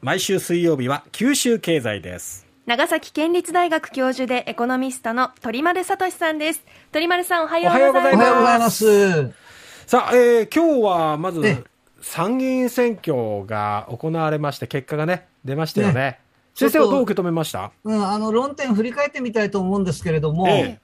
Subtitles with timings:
[0.00, 2.46] 毎週水曜日は九州経済です。
[2.66, 6.64] 長崎県立大学教授でエコノミストの鳥丸聡さんです。
[6.92, 8.16] 鳥丸さんおはようございます。
[8.16, 9.34] おはようございます。
[9.88, 11.64] さあ、えー、今日はまず
[12.00, 15.94] 参議院選挙が行われまして結果がね出ましたよね。
[15.94, 16.20] ね
[16.54, 17.72] 先生はどう受け止めました？
[17.82, 20.80] うん、あの論点振り返ってみたいと思うんですけれども、ええ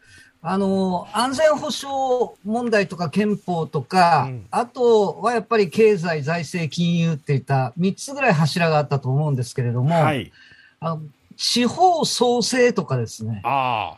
[0.47, 10.31] あの安全保障問題とか憲法とか、うん、あとはやっぱり経済、財政、金融っていった3つぐらい柱があったと思うんですけれども、はい、
[10.81, 11.03] あの
[11.39, 13.43] 地方創生とかですね、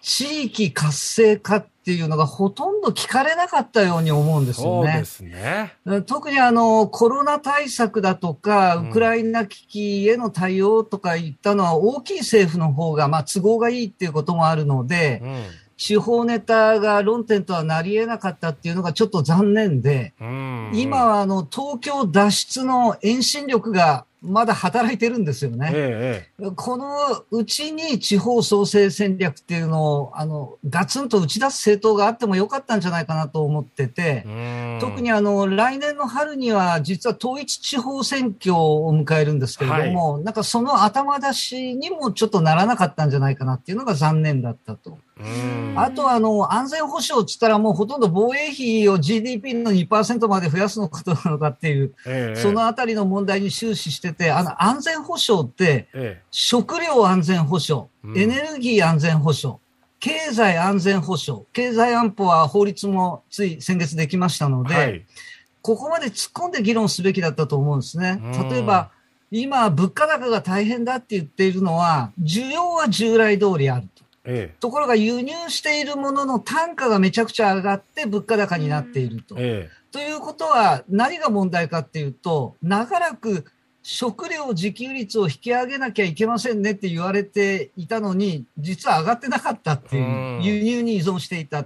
[0.02, 4.92] 地域活性化っていうのがほとんど聞かれなかったように思うんですよね。
[4.92, 5.74] そうですね。
[6.06, 15.44] 特にあのコロナ対策だとか、ウクライナ危機への対応とかいったのは大きい政府の方が、まあ、都合がいいっていうこともあるので、うん
[15.76, 20.14] 地方ネタが論点とはなり得なかったっていうのがちょっと残念で、
[20.72, 25.70] 今はあの東京脱出の遠心力がまだ働いてるんですよね。
[25.72, 34.24] ええ、このうちに地方創生戦略っていうのを、あの、ガツンと打ち出す政党があってもよかったんじゃないかなと思ってて、
[34.80, 44.98] 特にあの、来年の春には実は統一地方選挙を迎えるんですけれども、はい、なんかその頭出しにもちょっとならなかったんじゃないかなっていうのが残念だったと。
[45.76, 59.58] あとあの、安全保障っつったらもうほとんど防衛費を GDP の2%まで増やすのことなのかっていう、ええ、そのあたりの問題に終始してて、あの、安全保障って、え、食料安全保障、エネルギー安全保障、
[60.00, 65.04] 経済安全保障、経済安保は法律もつい先月できましたので、はい、
[65.62, 68.20] ここまで突っ込んで議論すべきだったと思うんですね。
[68.50, 68.90] 例えば、
[69.30, 74.04] 今、物価高が大変だって言っているのは、需要は従来通りあると。
[74.28, 79.36] ええ、ところが輸入しているものの単価がめちゃくちゃ上がって物価高になっていると。
[79.38, 83.44] え、ということは何が問題かっていうと長らく
[83.88, 91.64] 食料自給率を引き上げなきゃいけませんねって言われていたのに、実は上がってなかったっていう、輸入に依存していた。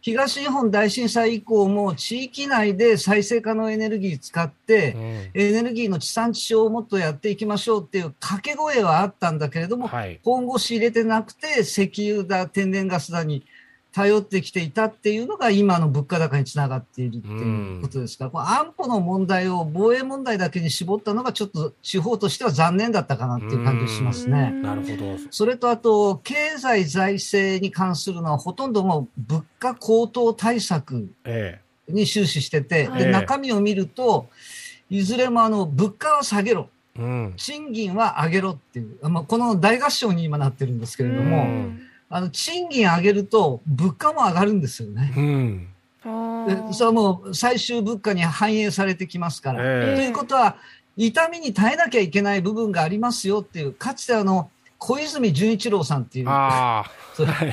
[0.00, 9.88] 東日本大震災以降も地域内で再生可能エネルギー使って、エネルギーの地産地消をもっとやっていきましょうっていう掛け声はあったんだけれども、
[10.24, 13.46] 本腰入れてなくて、石油だ、天然ガスだに
[13.92, 24.52] 頼ってきていたっていうのが今の物価高につながっているっていうことですから、安保の問題を防衛問題だけに絞ったのがちょっと地方としては残念だったかなっていう感じがしますね。
[24.52, 25.16] なるほど。
[25.30, 31.08] それとあと、経済財政に関するのはほとんどもう物価高騰対策
[31.88, 34.28] に終始してて、ええ、で中身を見ると、
[34.88, 36.68] いずれもあの物価は下げろ。
[36.96, 41.46] うん、賃金は上げろっていう、まあ、この大合唱に今なってるんですけれども、
[42.10, 45.12] あの、賃金上げると物価も上がるんですよね。
[45.16, 45.68] うん。
[46.46, 49.60] でそれはもう最終物価に反映されてきますから。
[49.62, 50.56] えー、ということは、
[50.96, 56.28] 痛みに耐えなきゃいけない部分がありますよっていう、かつてあの、小泉純一郎さんっていう、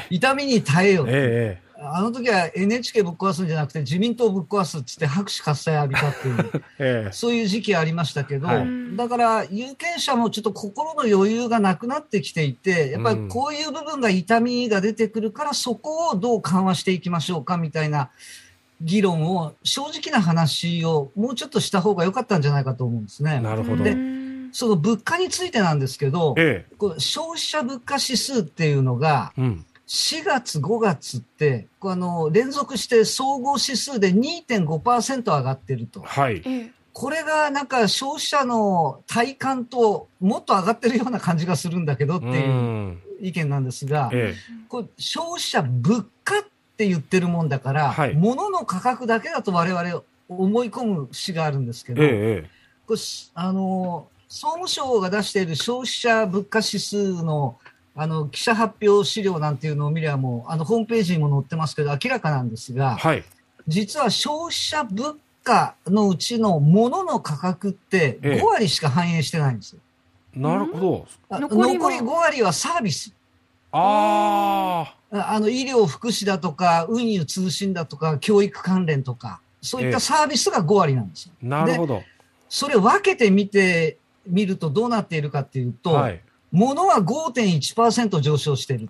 [0.09, 18.09] 痛みに耐えよう、えー、あの時は NHK ぶっ壊すんじゃなくて自民党ぶっ壊すっつって拍手喝采浴びたっていう、 ええ、そういう時期ありましたけど、はい、だから有権者もちょっと心の余裕がなくなってきていて、やっぱりこういう部分が痛みが出てくるから、そこをどう緩和していきましょうかみたいな
[18.82, 23.40] 議論を、正直な話をもうちょっとした方が良かったんじゃないかと思うんですね。
[23.40, 23.84] なるほど。
[23.84, 23.96] で
[24.54, 36.02] その物価についてなんですけど、ええ、消費者物価指数っていうのが、うん4月、5月って、あの連続して総合指数で2.5%上がってると。
[36.02, 36.72] はい。
[36.92, 46.44] これがなんか消費者の体感ともっと上がってるような感じがするんだけどっていう意見なんですが、ええ、これ消費者物価っ
[46.76, 52.50] て言ってるもんだから、はい、物の価格だけだと我々思い込む節があるんですけど、え、
[52.88, 53.00] これ
[53.36, 57.59] あの総務省が出している消費者物価指数の
[58.00, 63.24] あの記者発表資料なんていうのを見ればもうあのホームページにも載ってますけど明らかなんですが、はい、
[63.68, 69.80] 実は消費者物価のうちの物の価格って5割しか反映してないんですよ。
[70.35, 71.08] ええ、なるほど。
[71.31, 73.11] 残り5割はサービス。
[73.72, 75.34] ああ。
[75.34, 81.34] あの医療、福祉だとか、運輸、通信だとか、教育関連とか、そういったサービスが5割なんですよ。
[81.41, 82.03] なるほど。
[82.49, 86.22] それを分けてみてみるとどうなっているかっていうと、はい、
[86.52, 88.90] 物は5.1%上昇してる。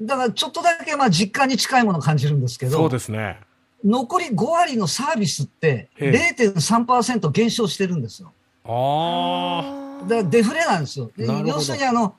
[0.00, 3.40] だからちょっとだけまあ実感に近いものを感じるんですけど、そうですね。
[3.84, 8.32] 残り5割のサービスって0.3%減少してるんですよ。
[8.64, 10.04] ああ。
[10.04, 11.10] だからデフレなんですよ。
[11.16, 12.16] 要するにあの、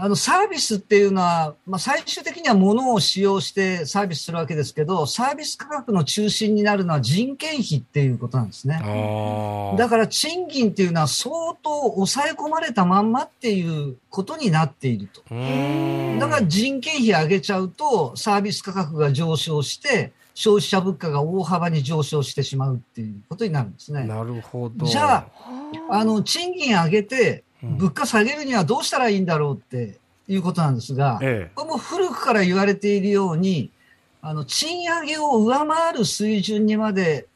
[0.00, 8.76] あの、サービスっていうのは、まあ、最終的には物を使用してサービスするわけですけど、サービス価格の中心になるのは人件費っていうことなんですね。
[9.76, 11.34] だから賃金っていうのは相
[11.64, 15.20] 当抑え込まれたまんまっていうことになっていると。
[15.22, 24.04] だから人件費上げちゃうとサービス価格が上昇して、消費者物価が大幅に上昇してしまうっていうことになるんですね。
[24.04, 24.86] なるほど。
[24.86, 25.26] じゃあ、
[25.90, 33.70] あの、賃金上げて、物価下げるにはどうしたらいいんだろうっていうことなんですが、ええ、これも古くから言われているように、
[34.20, 37.26] あの、賃上げを上回る水準にまで、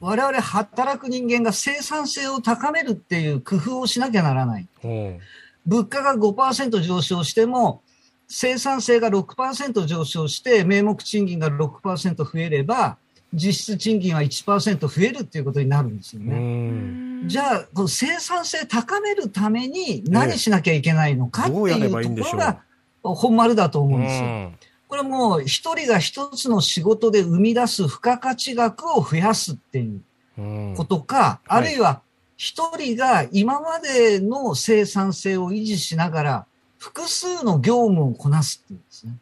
[0.00, 4.68] 我々働く人間が生産性を高めるっていう工夫をしなきゃならない。
[4.84, 4.88] う。
[4.88, 5.18] ん、
[5.66, 7.82] 物価が5%上昇しても、
[8.28, 12.98] 生産性が6%上昇して、名目賃金が6%増えれば、
[13.34, 17.26] 実質賃金は1%増えるっていうことになるんですよね。
[17.26, 22.62] じゃあ、この生産性高めるために何しなきゃいけないのかっていうところが
[23.02, 24.52] 本丸だと思うんですよ。
[24.88, 32.00] これもう一人が一つの仕事で生み出す付加価値額を増やすっていうことか、あるいは
[32.36, 36.46] 一人が今までの生産性を維持しながら
[36.78, 39.14] 複数の業務をこなすっていうんですね。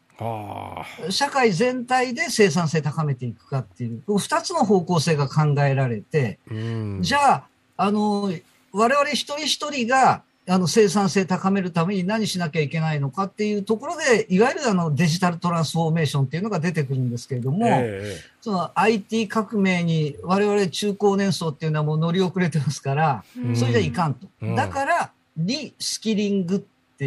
[1.09, 6.39] 社会全体で生産性高めていくかっていう、二つの方向性が考えられて、
[7.01, 8.31] じゃあ、あの、
[8.71, 23.23] 我々一人一人が、あの生産性高めるために何しなきゃいけないのかっていうところで、いわゆるあのデジタルトランスフォーメーションっていうのが出てくるんですけれども、えー、その IT 革命に我々中高年層っていうのはもう乗り遅れてますから、
[23.55, 24.27] それじゃいかんと。
[24.55, 26.59] だから、リスキリングっ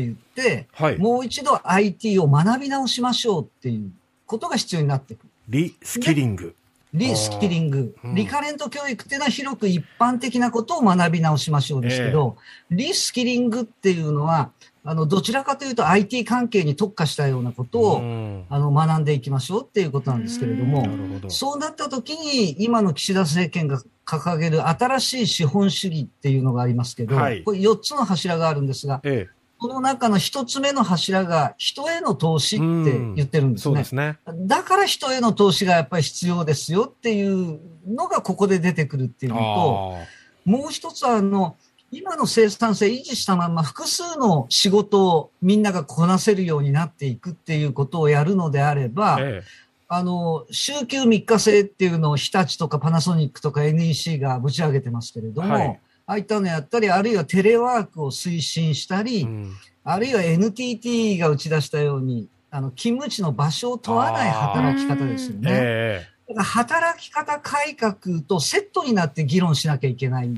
[0.02, 3.90] って言って、はい、もう一度 IT を学び直しましょうっていう
[4.26, 5.30] ことが必要になってくる。
[5.48, 6.54] リスキリング。
[6.94, 12.38] リスキリング、うん、リカレント教育っていうのは広く一般的なことを学び直しましょうですけど、
[12.70, 14.50] えー、リスキリングっていうのは、
[14.82, 20.86] あの、どちらかというと IT 関係に特化したようなことを、うん、あの、学んでいきましょうっていうことなんですけれども、
[21.20, 21.28] ど。
[21.28, 33.62] そうなった時に、今の岸田政権が掲げる新しい資本主義っていうのがありますけど、はい、これ4つの柱があるんですが、ええ、この中の一つ目の柱が人への投資って言ってるんですね。
[33.62, 34.18] そうですね。
[34.46, 39.96] だから人への投資がやっぱり必要ですよっていうのがここで出てくるっていうのと、
[40.44, 41.56] もう一つはあの、
[41.90, 49.44] 今の生産性維持したまま複数の仕事をみんながこなせるようになっていくっていうことをやるのであれば、ええ、
[49.88, 65.50] あの、週休3日制っていうのを日立とかパナソニックとか NEC がぶち上げてますけれども、はいああいったのやったり、あるいはテレワークを推進したり、うん、あるいは NTT が打ち出したように、あの、勤務地の場所を問わない働き方ですよね。
[65.52, 70.30] えー、だから働き方改革とセットになって議論しなきゃいけない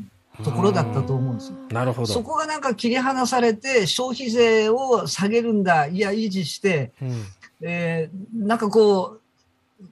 [0.43, 1.59] ところだったと思うんですよ。
[1.71, 2.15] なるほど。
[2.15, 7.25] そこがなんか切り離されて、消費税を下げるんだ、いや、維持して、うん、
[7.61, 9.21] えー、なんかこう、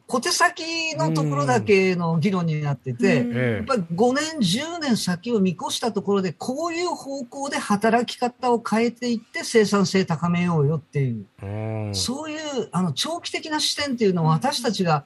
[0.09, 15.05] 小手先のところだけの議論になってて、やっぱり5年、10年先を見越したところで、こういう方向で働き方を変えていって生産性高めようよっていう、そういうあの長期的な視点っていうのを私たちが、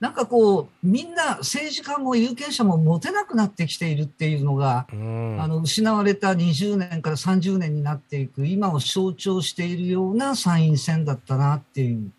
[0.00, 12.10] なんかこう、みんな政治家も有権者も持てなくなってきているっていうのが、あの、失われた20年から30年になっていく、今を象徴しているような参院選だったなっていう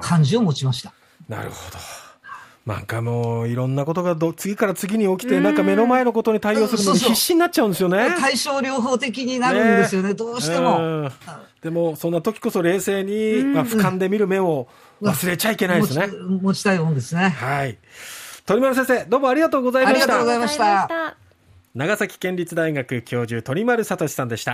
[0.00, 0.94] 感じを持ちました。
[1.28, 1.78] なるほど。
[2.66, 8.14] なんかもういろんなことがど次から次に起きて、なんか目の前のことに対応するのに必死になっちゃうんですよね。
[8.18, 11.10] 対症療法的になるんですよね、ねどうしても。
[11.62, 14.66] でも、そんな時こそ冷静に、まあ、俯瞰で見る目を
[15.02, 16.08] 忘れちゃいけないですね。
[16.40, 17.28] 持ちたいもんですね。
[17.28, 17.76] はい。
[18.46, 20.02] 鳥丸先生、どうもありがとうございました。
[20.02, 21.16] ありがとうございました。
[21.74, 24.52] 長崎県立大学教授鳥丸聡さんでした。